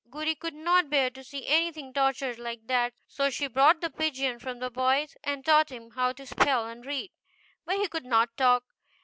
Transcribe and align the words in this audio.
Goody 0.09 0.33
could 0.33 0.55
not 0.55 0.89
bear 0.89 1.11
to 1.11 1.23
see 1.23 1.45
anything 1.45 1.93
tortured 1.93 2.39
like 2.39 2.65
that, 2.65 2.95
so 3.07 3.29
she 3.29 3.45
bought 3.45 3.81
the 3.81 3.91
pigeon 3.91 4.39
from 4.39 4.57
the 4.57 4.71
boys 4.71 5.15
and 5.23 5.45
taught 5.45 5.69
him 5.69 5.91
how 5.91 6.11
to 6.13 6.25
spell 6.25 6.65
and 6.65 6.83
read. 6.83 7.11
But 7.65 7.77
he 7.77 7.87
could 7.87 8.05
not 8.05 8.35
talk. 8.35 8.63